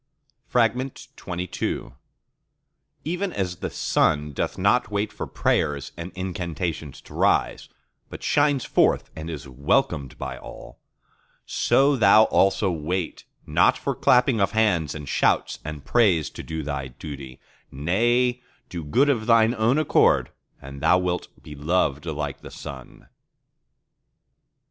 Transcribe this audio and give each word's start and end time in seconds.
XXII 0.51 1.91
Even 3.05 3.31
as 3.33 3.57
the 3.57 3.69
Sun 3.69 4.33
doth 4.33 4.57
not 4.57 4.89
wait 4.89 5.13
for 5.13 5.27
prayers 5.27 5.91
and 5.95 6.11
incantations 6.15 7.01
to 7.01 7.13
rise, 7.13 7.69
but 8.09 8.23
shines 8.23 8.65
forth 8.65 9.11
and 9.15 9.29
is 9.29 9.47
welcomed 9.47 10.17
by 10.17 10.39
all: 10.39 10.79
so 11.45 11.95
thou 11.95 12.23
also 12.23 12.71
wait 12.71 13.25
not 13.45 13.77
for 13.77 13.93
clapping 13.93 14.41
of 14.41 14.53
hands 14.53 14.95
and 14.95 15.07
shouts 15.07 15.59
and 15.63 15.85
praise 15.85 16.31
to 16.31 16.41
do 16.41 16.63
thy 16.63 16.87
duty; 16.87 17.39
nay, 17.69 18.41
do 18.69 18.83
good 18.83 19.07
of 19.07 19.27
thine 19.27 19.53
own 19.53 19.77
accord, 19.77 20.31
and 20.59 20.81
thou 20.81 20.97
wilt 20.97 21.27
be 21.43 21.53
loved 21.53 22.07
like 22.07 22.41
the 22.41 22.49
Sun. 22.49 23.07